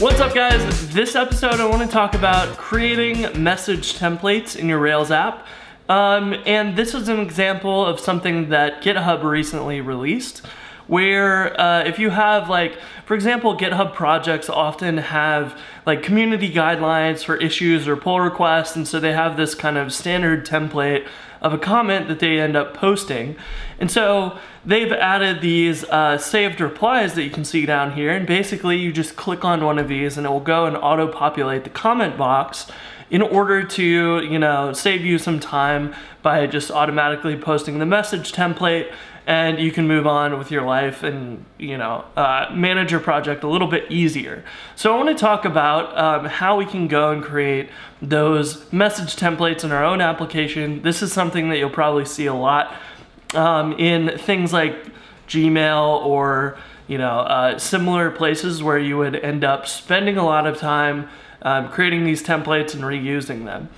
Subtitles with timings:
[0.00, 0.94] What's up guys?
[0.94, 5.46] This episode I want to talk about creating message templates in your Rails app.
[5.90, 10.38] Um, and this is an example of something that GitHub recently released
[10.86, 17.22] where uh, if you have like, for example, GitHub projects often have like community guidelines
[17.22, 21.06] for issues or pull requests, and so they have this kind of standard template
[21.40, 23.36] of a comment that they end up posting.
[23.78, 28.26] And so they've added these uh, saved replies that you can see down here, and
[28.26, 31.70] basically you just click on one of these and it will go and auto-populate the
[31.70, 32.70] comment box
[33.10, 38.32] in order to, you know, save you some time by just automatically posting the message
[38.32, 38.92] template
[39.30, 43.44] and you can move on with your life and you know uh, manage your project
[43.44, 44.44] a little bit easier.
[44.74, 47.70] So I want to talk about um, how we can go and create
[48.02, 50.82] those message templates in our own application.
[50.82, 52.74] This is something that you'll probably see a lot
[53.32, 54.74] um, in things like
[55.28, 56.58] Gmail or
[56.88, 61.08] you know uh, similar places where you would end up spending a lot of time
[61.42, 63.68] um, creating these templates and reusing them.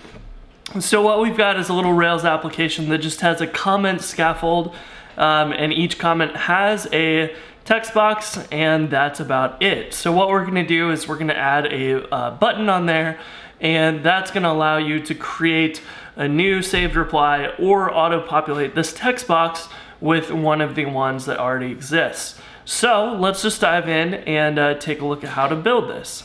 [0.80, 4.74] So what we've got is a little Rails application that just has a comment scaffold
[5.16, 9.94] um, and each comment has a text box and that's about it.
[9.94, 13.18] So what we're gonna do is we're gonna add a uh, button on there
[13.60, 15.80] and that's gonna allow you to create
[16.16, 19.68] a new saved reply or auto-populate this text box
[20.00, 22.38] with one of the ones that already exists.
[22.64, 26.24] So let's just dive in and uh, take a look at how to build this.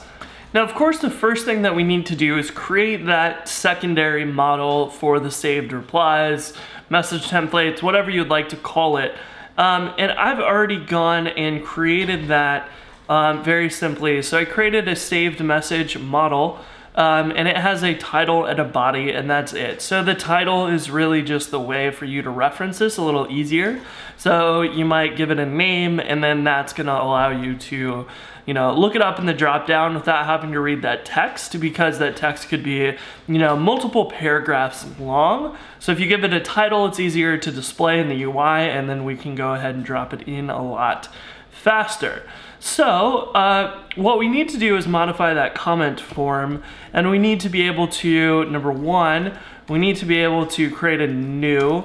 [0.54, 4.26] Now, of course, the first thing that we need to do is create that secondary
[4.26, 6.54] model for the saved replies,
[6.90, 9.14] message templates, whatever you'd like to call it.
[9.58, 12.70] Um, and I've already gone and created that
[13.10, 14.22] um, very simply.
[14.22, 16.60] So I created a saved message model
[16.96, 19.82] um, and it has a title and a body and that's it.
[19.82, 23.32] So the title is really just the way for you to reference this a little
[23.32, 23.82] easier.
[24.18, 28.08] So you might give it a name and then that's gonna allow you to
[28.48, 31.60] you know, look it up in the drop down without having to read that text
[31.60, 32.96] because that text could be,
[33.28, 35.58] you know, multiple paragraphs long.
[35.80, 38.90] So if you give it a title, it's easier to display in the UI and
[38.90, 41.10] then we can go ahead and drop it in a lot
[41.52, 42.24] faster.
[42.62, 46.64] So uh, what we need to do is modify that comment form
[46.94, 50.72] and we need to be able to, number one, we need to be able to
[50.72, 51.84] create a new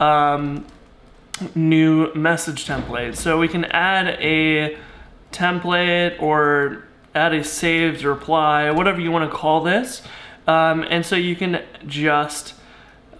[0.00, 0.64] um,
[1.54, 3.16] new message template.
[3.16, 4.76] So we can add a
[5.32, 6.84] template or
[7.14, 10.02] add a saved reply, whatever you want to call this.
[10.46, 12.54] Um, and so you can just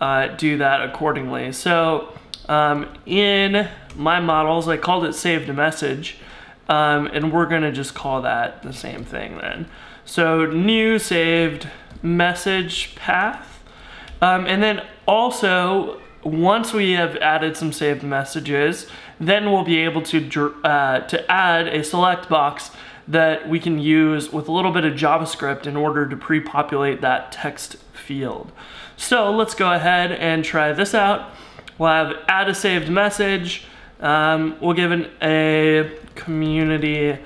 [0.01, 1.53] uh, do that accordingly.
[1.53, 2.13] So
[2.49, 6.17] um, in my models, I called it saved message,
[6.69, 9.67] um, and we're gonna just call that the same thing then.
[10.05, 11.69] So new saved
[12.03, 13.63] message path.
[14.21, 18.87] Um, and then also, once we have added some saved messages,
[19.21, 22.71] then we'll be able to, uh, to add a select box
[23.07, 27.33] that we can use with a little bit of JavaScript in order to pre-populate that
[27.33, 28.53] text field.
[28.97, 31.31] So let's go ahead and try this out.
[31.79, 33.65] We'll have add a saved message.
[34.01, 37.19] Um, we'll give it a community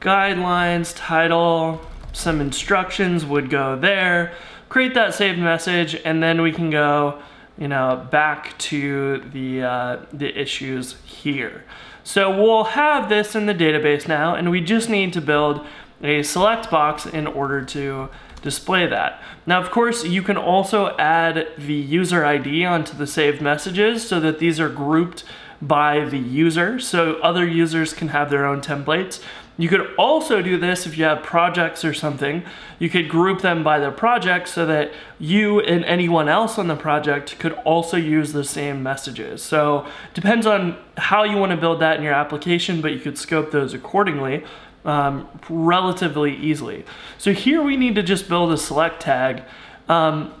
[0.00, 1.80] guidelines title,
[2.12, 4.32] some instructions would go there,
[4.68, 7.22] create that saved message, and then we can go
[7.58, 11.64] you know, back to the, uh, the issues here.
[12.02, 15.64] So we'll have this in the database now, and we just need to build
[16.02, 18.10] a select box in order to
[18.42, 19.22] display that.
[19.46, 24.20] Now, of course, you can also add the user ID onto the saved messages so
[24.20, 25.24] that these are grouped
[25.62, 29.22] by the user, so other users can have their own templates.
[29.56, 32.42] You could also do this if you have projects or something.
[32.80, 36.74] You could group them by the project so that you and anyone else on the
[36.74, 39.42] project could also use the same messages.
[39.42, 43.16] So depends on how you want to build that in your application, but you could
[43.16, 44.44] scope those accordingly
[44.84, 46.84] um, relatively easily.
[47.18, 49.42] So here we need to just build a select tag.
[49.88, 50.34] Um,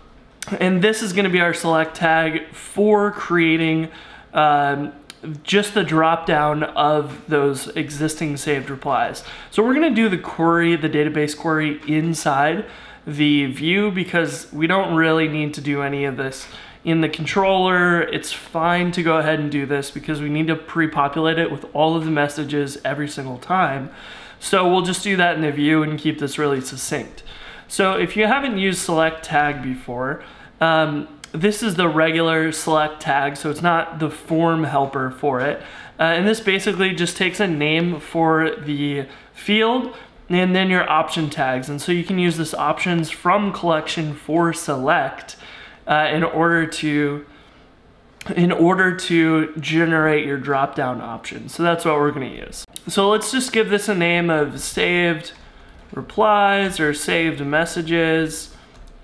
[0.60, 3.88] and this is going to be our select tag for creating
[4.34, 4.92] um,
[5.42, 9.24] just the drop down of those existing saved replies.
[9.50, 12.66] So we're gonna do the query, the database query inside
[13.06, 16.46] the view because we don't really need to do any of this
[16.84, 18.02] in the controller.
[18.02, 21.66] It's fine to go ahead and do this because we need to pre-populate it with
[21.74, 23.90] all of the messages every single time.
[24.38, 27.22] So we'll just do that in the view and keep this really succinct.
[27.68, 30.22] So if you haven't used select tag before,
[30.60, 35.60] um, this is the regular select tag, so it's not the form helper for it.
[35.98, 39.96] Uh, and this basically just takes a name for the field
[40.28, 41.68] and then your option tags.
[41.68, 45.36] And so you can use this options from collection for select
[45.86, 47.26] uh, in order to
[48.34, 51.54] in order to generate your drop down options.
[51.54, 52.64] So that's what we're gonna use.
[52.88, 55.32] So let's just give this a name of saved
[55.92, 58.53] replies or saved messages.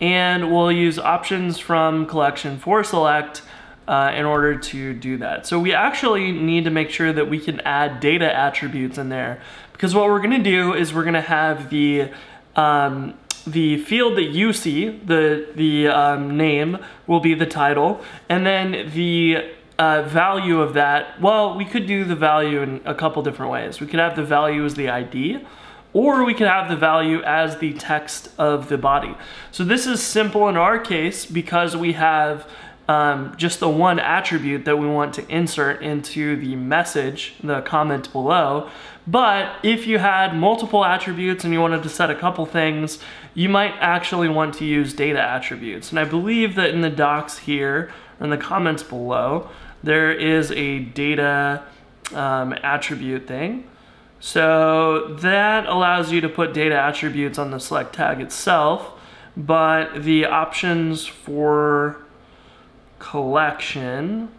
[0.01, 3.43] And we'll use options from collection for select
[3.87, 5.47] uh, in order to do that.
[5.47, 9.43] So we actually need to make sure that we can add data attributes in there
[9.73, 12.11] because what we're gonna do is we're gonna have the
[12.57, 13.15] um,
[13.47, 18.91] the field that you see, the, the um, name will be the title, and then
[18.95, 23.51] the uh, value of that, well, we could do the value in a couple different
[23.51, 23.81] ways.
[23.81, 25.39] We could have the value as the ID,
[25.93, 29.15] or we could have the value as the text of the body.
[29.51, 32.49] So this is simple in our case because we have
[32.89, 38.11] um, just the one attribute that we want to insert into the message, the comment
[38.13, 38.69] below.
[39.07, 42.99] But if you had multiple attributes and you wanted to set a couple things,
[43.35, 45.91] you might actually want to use data attributes.
[45.91, 49.49] And I believe that in the docs here, in the comments below,
[49.83, 51.63] there is a data
[52.13, 53.69] um, attribute thing.
[54.21, 58.93] So that allows you to put data attributes on the select tag itself,
[59.35, 62.03] but the options for
[62.99, 64.31] collection.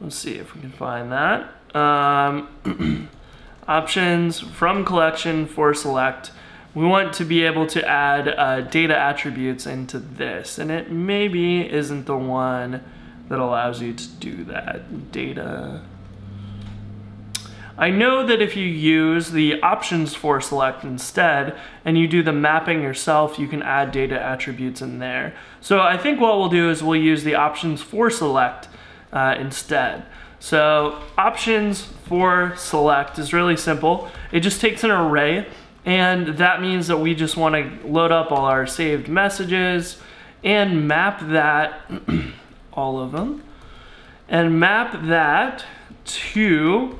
[0.00, 1.52] Let's see if we can find that.
[1.76, 3.08] Um,
[3.68, 6.32] options from collection for select.
[6.74, 11.70] We want to be able to add uh, data attributes into this, and it maybe
[11.70, 12.82] isn't the one
[13.28, 15.12] that allows you to do that.
[15.12, 15.82] Data.
[17.80, 22.30] I know that if you use the options for select instead and you do the
[22.30, 25.34] mapping yourself, you can add data attributes in there.
[25.62, 28.68] So I think what we'll do is we'll use the options for select
[29.14, 30.04] uh, instead.
[30.40, 34.10] So options for select is really simple.
[34.30, 35.48] It just takes an array
[35.86, 39.96] and that means that we just want to load up all our saved messages
[40.44, 41.80] and map that,
[42.74, 43.42] all of them,
[44.28, 45.64] and map that
[46.04, 46.98] to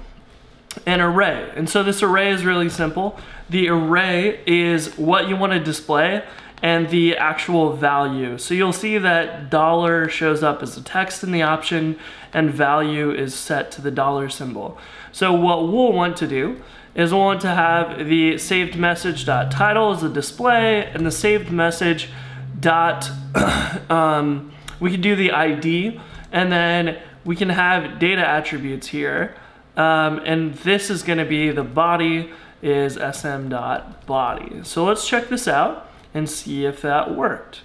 [0.87, 1.51] an array.
[1.57, 3.19] And so this array is really simple.
[3.49, 6.25] The array is what you want to display
[6.63, 8.37] and the actual value.
[8.39, 11.99] So you'll see that dollar shows up as a text in the option
[12.33, 14.79] and value is set to the dollar symbol.
[15.13, 16.63] So what we'll want to do
[16.95, 21.11] is we'll want to have the saved message dot title as a display and the
[21.11, 22.11] saved message
[22.59, 23.11] dot
[23.91, 26.01] um, we can do the ID
[26.33, 29.35] and then we can have data attributes here
[29.77, 32.31] um, and this is going to be the body
[32.63, 34.61] is sm.body.
[34.65, 37.63] So let's check this out and see if that worked.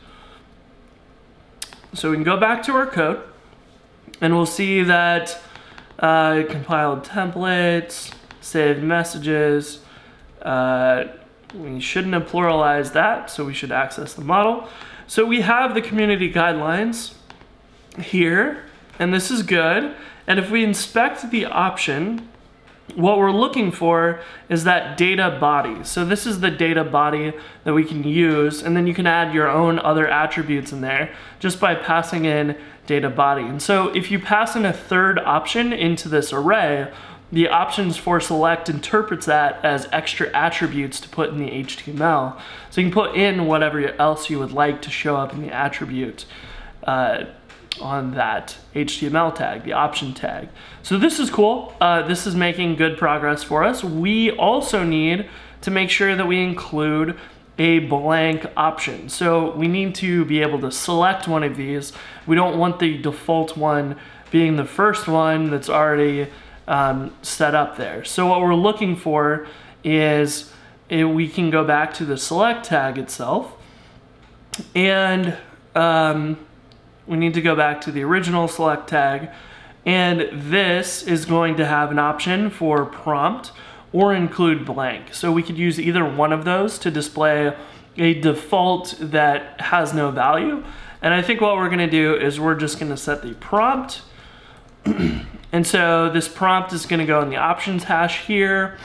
[1.93, 3.21] So we can go back to our code
[4.21, 5.39] and we'll see that
[5.99, 9.79] uh, compiled templates, saved messages.
[10.41, 11.05] Uh,
[11.53, 14.67] we shouldn't have pluralized that, so we should access the model.
[15.07, 17.13] So we have the community guidelines
[17.99, 18.65] here,
[18.99, 19.95] and this is good.
[20.27, 22.29] And if we inspect the option,
[22.93, 25.83] what we're looking for is that data body.
[25.83, 27.33] So this is the data body
[27.63, 31.13] that we can use, and then you can add your own other attributes in there
[31.39, 33.43] just by passing in data body.
[33.43, 36.91] And so if you pass in a third option into this array,
[37.31, 42.39] the options for select interprets that as extra attributes to put in the HTML.
[42.69, 45.51] So you can put in whatever else you would like to show up in the
[45.51, 46.25] attribute.
[46.83, 47.25] Uh,
[47.81, 50.49] on that HTML tag, the option tag.
[50.83, 51.73] So this is cool.
[51.81, 53.83] Uh, this is making good progress for us.
[53.83, 55.29] We also need
[55.61, 57.17] to make sure that we include
[57.57, 59.09] a blank option.
[59.09, 61.93] So we need to be able to select one of these.
[62.27, 63.97] We don't want the default one
[64.31, 66.27] being the first one that's already
[66.67, 68.03] um, set up there.
[68.03, 69.47] So what we're looking for
[69.83, 70.51] is
[70.89, 73.53] we can go back to the select tag itself
[74.73, 75.37] and
[75.73, 76.37] um,
[77.07, 79.29] we need to go back to the original select tag.
[79.85, 83.51] And this is going to have an option for prompt
[83.93, 85.13] or include blank.
[85.13, 87.55] So we could use either one of those to display
[87.97, 90.63] a default that has no value.
[91.01, 94.01] And I think what we're gonna do is we're just gonna set the prompt.
[94.85, 98.77] and so this prompt is gonna go in the options hash here.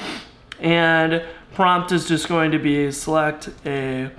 [0.61, 1.25] And
[1.55, 4.11] prompt is just going to be select a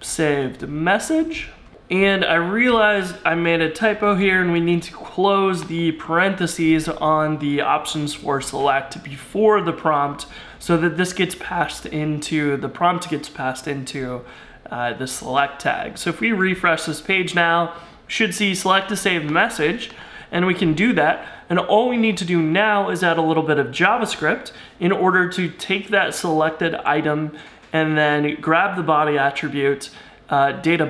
[0.00, 1.48] saved message.
[1.94, 6.88] And I realized I made a typo here and we need to close the parentheses
[6.88, 10.26] on the options for select before the prompt
[10.58, 14.22] so that this gets passed into, the prompt gets passed into
[14.72, 15.96] uh, the select tag.
[15.96, 17.76] So if we refresh this page now,
[18.08, 19.92] should see select to save message
[20.32, 21.24] and we can do that.
[21.48, 24.90] And all we need to do now is add a little bit of JavaScript in
[24.90, 27.38] order to take that selected item
[27.72, 29.90] and then grab the body attribute
[30.28, 30.86] uh, data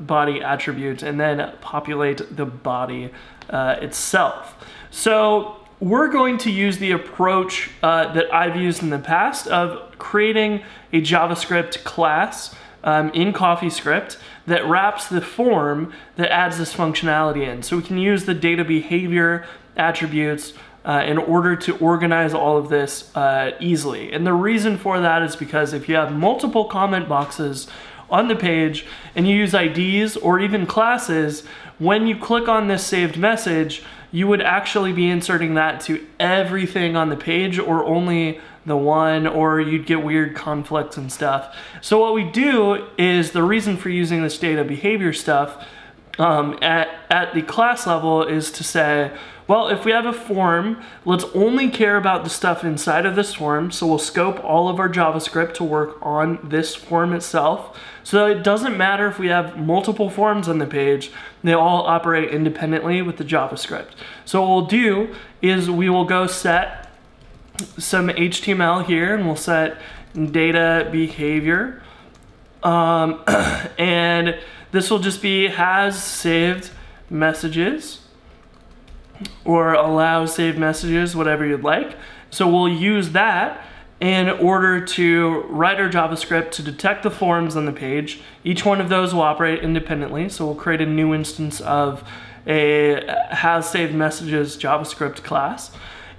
[0.00, 3.10] body attribute and then populate the body
[3.50, 4.56] uh, itself.
[4.90, 9.98] So we're going to use the approach uh, that I've used in the past of
[9.98, 10.62] creating
[10.92, 17.62] a JavaScript class um, in CoffeeScript that wraps the form that adds this functionality in.
[17.62, 19.46] So we can use the data behavior
[19.76, 20.52] attributes
[20.84, 24.12] uh, in order to organize all of this uh, easily.
[24.12, 27.68] And the reason for that is because if you have multiple comment boxes
[28.12, 31.44] on the page and you use IDs or even classes,
[31.78, 36.94] when you click on this saved message, you would actually be inserting that to everything
[36.94, 41.56] on the page or only the one, or you'd get weird conflicts and stuff.
[41.80, 45.66] So what we do is the reason for using this data behavior stuff
[46.18, 49.10] um, at, at the class level is to say,
[49.48, 53.34] well, if we have a form, let's only care about the stuff inside of this
[53.34, 53.70] form.
[53.70, 57.78] So we'll scope all of our JavaScript to work on this form itself.
[58.04, 61.10] So it doesn't matter if we have multiple forms on the page,
[61.42, 63.90] they all operate independently with the JavaScript.
[64.24, 66.90] So what we'll do is we will go set
[67.78, 69.78] some HTML here and we'll set
[70.14, 71.82] data behavior.
[72.62, 73.22] Um,
[73.78, 74.38] and
[74.72, 76.70] this will just be has saved
[77.10, 78.00] messages
[79.44, 81.96] or allow saved messages, whatever you'd like.
[82.30, 83.64] So we'll use that
[84.02, 88.20] in order to write our JavaScript to detect the forms on the page.
[88.42, 90.28] Each one of those will operate independently.
[90.28, 92.02] So we'll create a new instance of
[92.44, 95.70] a has saved messages JavaScript class.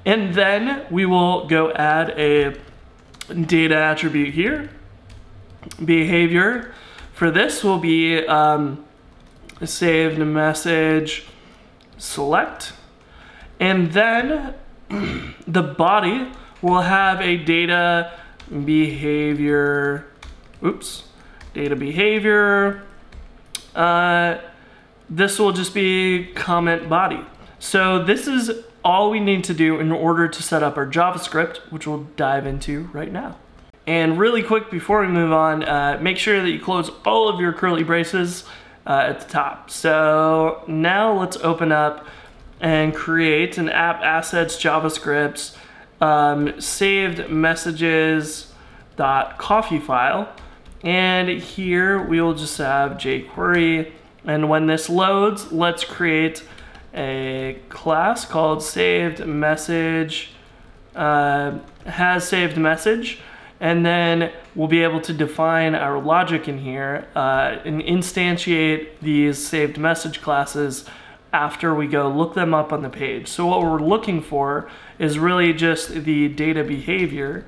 [0.05, 2.55] And then we will go add a
[3.33, 4.69] data attribute here.
[5.83, 6.73] Behavior
[7.11, 8.85] for this will be um,
[9.61, 11.25] saved message
[11.97, 12.71] select.
[13.59, 14.55] And then
[15.45, 16.31] the body
[16.63, 18.12] will have a data
[18.65, 20.08] behavior,
[20.63, 21.03] oops,
[21.53, 22.82] data behavior.
[23.75, 24.38] Uh,
[25.10, 27.20] this will just be comment body.
[27.60, 31.58] So this is all we need to do in order to set up our JavaScript,
[31.72, 33.38] which we'll dive into right now.
[33.86, 37.41] And really quick before we move on, uh, make sure that you close all of
[37.41, 38.46] your curly braces
[38.88, 39.70] uh, at the top.
[39.70, 42.08] So now let's open up
[42.62, 45.58] and create an app assets JavaScript
[46.03, 48.51] um, saved messages
[48.98, 50.29] dot coffee file.
[50.83, 53.91] And here we will just have jQuery.
[54.25, 56.43] And when this loads, let's create
[56.93, 60.31] a class called saved message
[60.93, 63.19] uh, has saved message
[63.60, 69.43] and then we'll be able to define our logic in here uh, and instantiate these
[69.43, 70.86] saved message classes
[71.33, 73.27] after we go look them up on the page.
[73.27, 77.45] So what we're looking for is really just the data behavior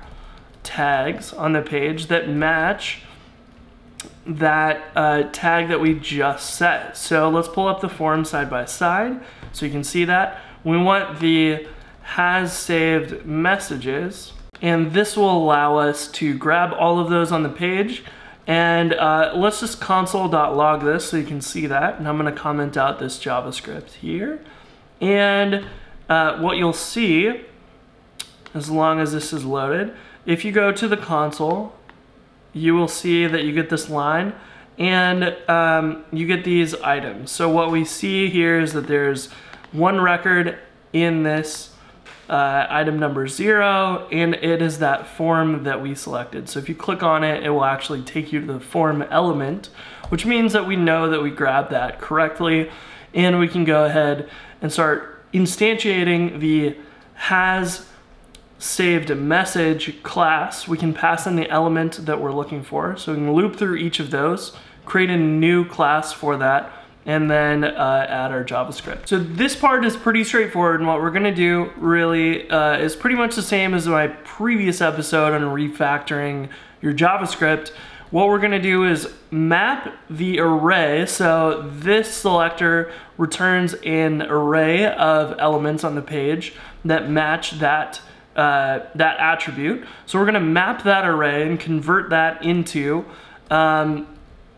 [0.64, 3.02] tags on the page that match
[4.26, 6.96] that uh, tag that we just set.
[6.96, 9.20] So let's pull up the form side by side
[9.52, 10.40] so you can see that.
[10.64, 11.68] We want the
[12.02, 17.48] has saved messages and this will allow us to grab all of those on the
[17.48, 18.02] page
[18.46, 21.98] and uh, let's just console.log this so you can see that.
[21.98, 24.40] And I'm gonna comment out this JavaScript here.
[25.00, 25.66] And
[26.08, 27.42] uh, what you'll see,
[28.54, 31.74] as long as this is loaded, if you go to the console,
[32.52, 34.32] you will see that you get this line
[34.78, 37.30] and um, you get these items.
[37.30, 39.30] So what we see here is that there's
[39.72, 40.58] one record
[40.92, 41.70] in this
[42.28, 46.48] uh, item number zero, and it is that form that we selected.
[46.48, 49.70] So if you click on it, it will actually take you to the form element,
[50.08, 52.70] which means that we know that we grabbed that correctly,
[53.14, 54.28] and we can go ahead
[54.60, 56.76] and start instantiating the
[57.14, 57.86] has
[58.58, 60.66] saved message class.
[60.66, 62.96] We can pass in the element that we're looking for.
[62.96, 66.72] So we can loop through each of those, create a new class for that,
[67.06, 69.06] and then uh, add our JavaScript.
[69.06, 73.16] So this part is pretty straightforward and what we're gonna do really uh, is pretty
[73.16, 76.50] much the same as my previous episode on refactoring
[76.82, 77.70] your JavaScript.
[78.10, 81.06] What we're gonna do is map the array.
[81.06, 88.00] So this selector returns an array of elements on the page that match that
[88.34, 89.86] uh, that attribute.
[90.06, 93.04] So we're gonna map that array and convert that into
[93.48, 94.06] um,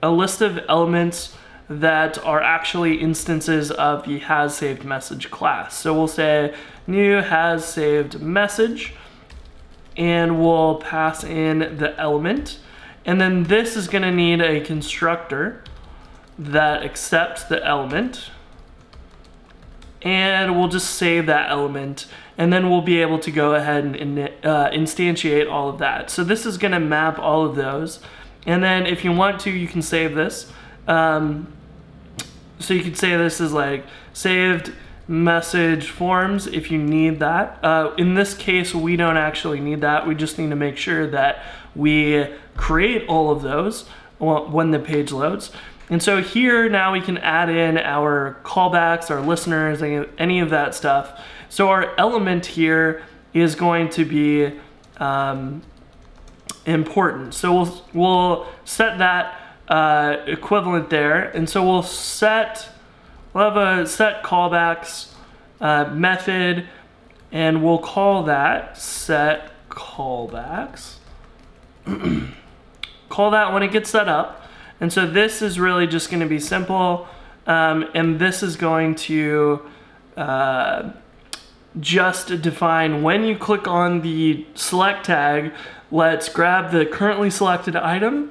[0.03, 1.35] a list of elements
[1.69, 5.77] that are actually instances of the has saved message class.
[5.77, 6.55] So we'll say
[6.87, 8.95] new has saved message
[9.97, 12.59] and we'll pass in the element.
[13.05, 15.63] And then this is gonna need a constructor
[16.39, 18.31] that accepts the element
[20.01, 22.07] and we'll just save that element
[22.39, 26.09] and then we'll be able to go ahead and uh, instantiate all of that.
[26.09, 28.01] So this is gonna map all of those.
[28.47, 30.51] And then if you want to, you can save this.
[30.87, 31.53] Um,
[32.59, 34.73] so you could say this is like saved
[35.07, 37.59] message forms if you need that.
[37.65, 40.07] Uh, in this case, we don't actually need that.
[40.07, 41.43] We just need to make sure that
[41.75, 43.89] we create all of those
[44.19, 45.51] when the page loads.
[45.91, 49.83] And so here now we can add in our callbacks, our listeners,
[50.19, 51.23] any of that stuff.
[51.49, 54.53] So our element here is going to be
[54.99, 55.63] um,
[56.67, 57.33] important.
[57.33, 59.38] So we'll, we'll set that
[59.69, 61.25] uh, equivalent there.
[61.25, 62.69] And so we'll set,
[63.33, 65.13] we'll have a set callbacks
[65.61, 66.67] uh, method
[67.31, 70.95] and we'll call that set callbacks.
[73.09, 74.43] call that when it gets set up.
[74.81, 77.09] And so this is really just going to be simple.
[77.47, 79.63] Um, and this is going to
[80.17, 80.91] uh,
[81.81, 85.53] just define when you click on the select tag,
[85.91, 88.31] let's grab the currently selected item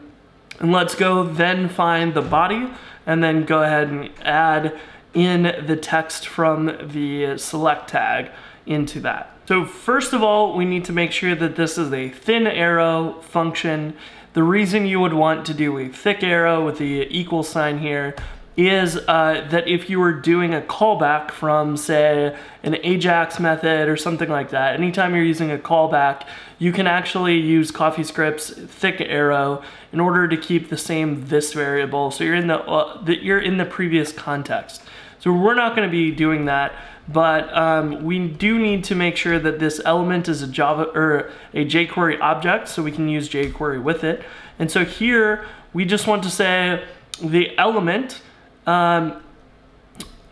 [0.60, 2.70] and let's go then find the body
[3.06, 4.78] and then go ahead and add
[5.14, 8.32] in the text from the select tag
[8.66, 9.32] into that.
[9.48, 13.22] So first of all, we need to make sure that this is a thin arrow
[13.22, 13.96] function.
[14.34, 18.14] The reason you would want to do a thick arrow with the equal sign here
[18.58, 23.96] is uh, that if you were doing a callback from, say, an Ajax method or
[23.96, 26.26] something like that, anytime you're using a callback,
[26.58, 29.62] you can actually use CoffeeScript's thick arrow
[29.94, 32.10] in order to keep the same this variable.
[32.10, 34.82] So you're in the, uh, the you're in the previous context.
[35.20, 36.74] So we're not going to be doing that,
[37.08, 41.32] but um, we do need to make sure that this element is a Java or
[41.54, 44.24] a jQuery object, so we can use jQuery with it.
[44.58, 46.84] And so here we just want to say
[47.22, 48.22] the element
[48.68, 49.24] um,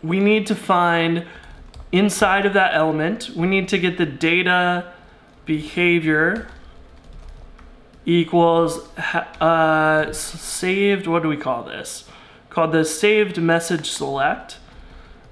[0.02, 1.26] we need to find
[1.90, 4.92] inside of that element, we need to get the data
[5.46, 6.48] behavior
[8.04, 8.88] equals
[9.40, 12.08] uh, saved, what do we call this?
[12.50, 14.58] Called the saved message select,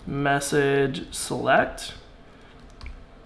[0.06, 1.94] message select.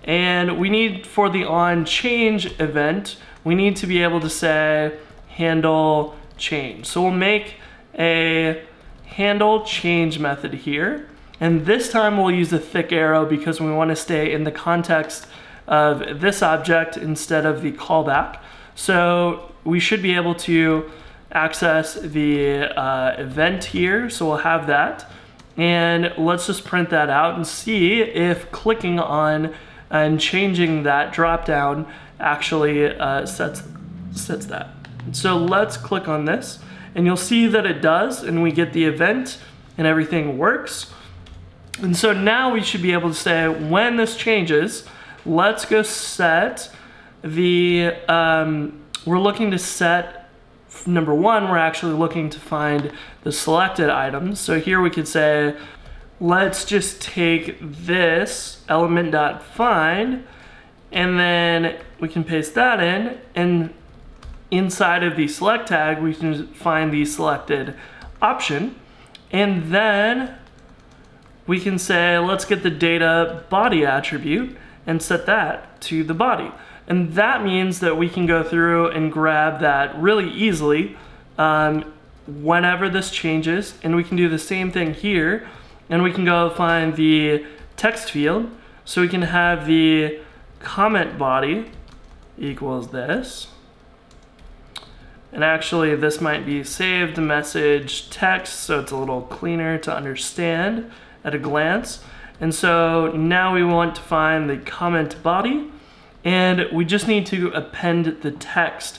[0.04, 4.98] And we need for the on change event, we need to be able to say
[5.29, 6.87] handle change.
[6.87, 7.55] So we'll make
[7.98, 8.62] a
[9.09, 11.09] handle change method here.
[11.40, 14.53] And this time we'll use a thick arrow because we want to stay in the
[14.53, 15.27] context
[15.66, 18.40] of this object instead of the callback.
[18.75, 20.90] So we should be able to
[21.31, 24.09] access the uh, event here.
[24.11, 25.11] So we'll have that.
[25.57, 29.55] And let's just print that out and see if clicking on
[29.90, 31.87] and changing that dropdown
[32.21, 33.62] actually uh, sets,
[34.12, 34.71] sets that.
[35.12, 36.59] So let's click on this
[36.98, 39.38] and you'll see that it does and we get the event
[39.78, 40.90] and everything works.
[41.80, 44.84] And so now we should be able to say when this changes,
[45.24, 46.72] let's go set
[47.22, 50.28] the, um, we're looking to set,
[50.87, 52.90] number one, we're actually looking to find
[53.22, 54.40] the selected items.
[54.40, 55.54] So here we could say,
[56.18, 60.26] let's just take this element.find
[60.90, 63.72] and then we can paste that in and
[64.50, 67.74] inside of the select tag, we can find the selected
[68.20, 68.76] option.
[69.30, 70.37] And then
[71.46, 74.56] we can say, let's get the data body attribute
[74.87, 76.50] and set that to the body.
[76.87, 80.96] And that means that we can go through and grab that really easily
[81.37, 81.92] um,
[82.26, 83.74] whenever this changes.
[83.82, 85.46] And we can do the same thing here.
[85.90, 87.44] And we can go find the
[87.76, 88.50] text field.
[88.87, 90.20] So we can have the
[90.61, 91.70] comment body
[92.38, 93.48] equals this.
[95.38, 100.90] And actually this might be saved message text, so it's a little cleaner to understand
[101.22, 102.03] at a glance.
[102.40, 105.70] And so now we want to find the comment body,
[106.24, 108.98] and we just need to append the text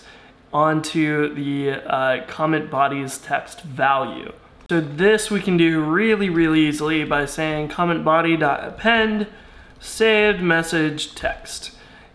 [0.54, 4.32] onto the uh, comment body's text value.
[4.70, 9.28] So this we can do really, really easily by saying comment body.append
[9.82, 11.72] saved message text.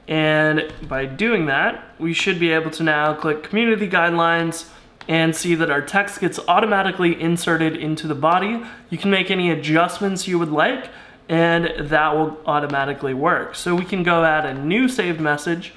[0.06, 4.68] And by doing that, we should be able to now click community guidelines
[5.08, 8.62] and see that our text gets automatically inserted into the body.
[8.90, 10.88] You can make any adjustments you would like
[11.28, 13.54] and that will automatically work.
[13.54, 15.72] So we can go add a new saved message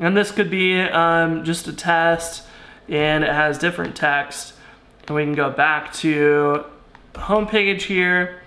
[0.00, 2.46] and this could be um, just a test
[2.88, 4.54] and it has different text.
[5.06, 6.64] And we can go back to
[7.16, 8.42] home page here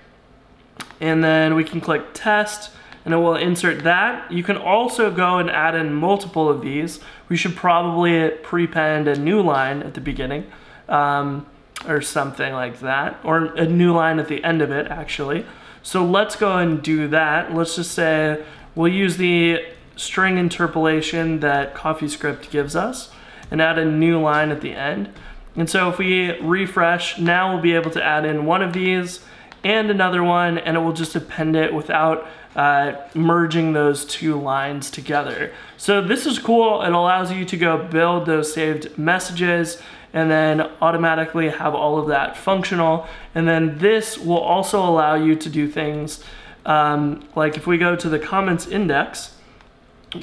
[1.00, 2.72] and then we can click test
[3.06, 4.32] and it will insert that.
[4.32, 7.00] You can also go and add in multiple of these.
[7.30, 10.52] We should probably prepend a new line at the beginning
[10.88, 11.46] um,
[11.88, 15.46] or something like that, or a new line at the end of it actually.
[15.84, 17.54] So let's go and do that.
[17.54, 18.44] Let's just say
[18.76, 23.12] we'll use the string interpolation that CoffeeScript gives us
[23.50, 25.12] and add a new line at the end.
[25.56, 29.20] And so if we refresh, now we'll be able to add in one of these
[29.64, 34.92] and another one, and it will just append it without uh, merging those two lines
[34.92, 35.54] together.
[35.78, 36.82] So this is cool.
[36.82, 39.82] It allows you to go build those saved messages
[40.14, 43.08] and then automatically have all of that functional.
[43.34, 46.24] And then this will also allow you to do things
[46.66, 49.36] um, like if we go to the comments index,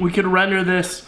[0.00, 1.06] we could render this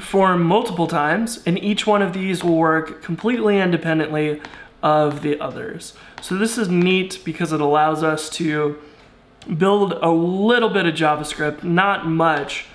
[0.00, 4.40] form multiple times, and each one of these will work completely independently
[4.82, 5.94] of the others.
[6.22, 8.78] So this is neat because it allows us to
[9.56, 12.66] build a little bit of JavaScript, not much,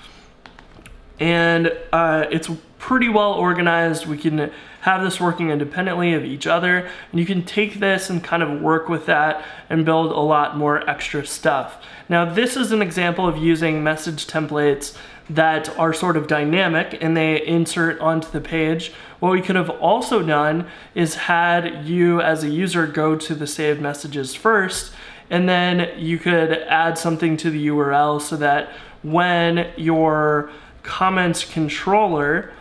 [1.20, 2.50] and uh, it's
[2.80, 4.06] pretty well organized.
[4.06, 4.52] We can
[4.82, 8.62] have this working independently of each other, and you can take this and kind of
[8.62, 11.84] work with that and build a lot more extra stuff.
[12.08, 14.96] Now, this is an example of using message templates
[15.30, 18.94] that are sort of dynamic and they insert onto the page.
[19.20, 23.48] What we could have also done is had you as a user go to the
[23.48, 24.94] saved messages first,
[25.30, 28.70] and then you could add something to the URL so that
[29.02, 30.50] when your
[30.84, 32.52] comments controller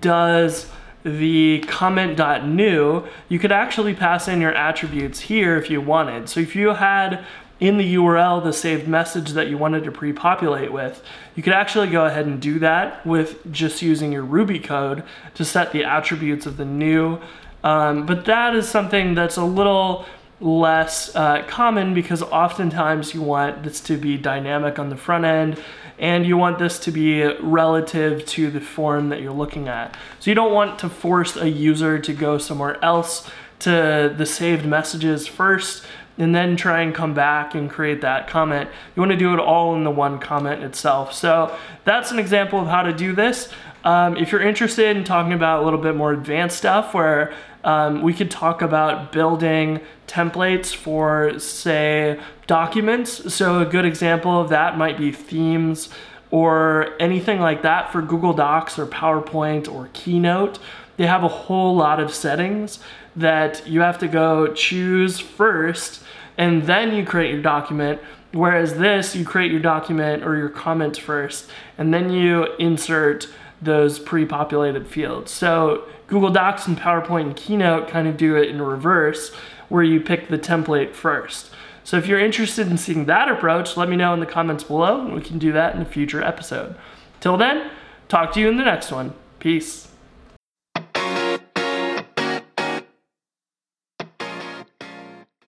[0.00, 0.70] does
[1.04, 6.28] the comment.new, you could actually pass in your attributes here if you wanted.
[6.28, 7.24] So if you had
[7.60, 11.02] in the URL the saved message that you wanted to pre-populate with,
[11.34, 15.44] you could actually go ahead and do that with just using your Ruby code to
[15.44, 17.20] set the attributes of the new.
[17.62, 20.06] Um, but that is something that's a little
[20.40, 25.58] less uh, common because oftentimes you want this to be dynamic on the front end
[25.98, 29.96] and you want this to be relative to the form that you're looking at.
[30.20, 33.28] So you don't want to force a user to go somewhere else
[33.60, 35.86] to the saved messages first
[36.18, 38.68] and then try and come back and create that comment.
[38.94, 41.12] You want to do it all in the one comment itself.
[41.12, 43.50] So that's an example of how to do this.
[43.84, 47.32] Um, if you're interested in talking about a little bit more advanced stuff where
[47.66, 53.34] um, we could talk about building templates for, say, documents.
[53.34, 55.88] So, a good example of that might be themes
[56.30, 60.60] or anything like that for Google Docs or PowerPoint or Keynote.
[60.96, 62.78] They have a whole lot of settings
[63.16, 66.04] that you have to go choose first
[66.38, 68.00] and then you create your document.
[68.32, 71.48] Whereas this, you create your document or your comment first,
[71.78, 73.28] and then you insert
[73.62, 75.30] those pre-populated fields.
[75.32, 79.32] So Google Docs and PowerPoint and Keynote kind of do it in reverse,
[79.68, 81.50] where you pick the template first.
[81.82, 85.00] So if you're interested in seeing that approach, let me know in the comments below,
[85.00, 86.76] and we can do that in a future episode.
[87.20, 87.70] Till then,
[88.08, 89.14] talk to you in the next one.
[89.38, 89.88] Peace.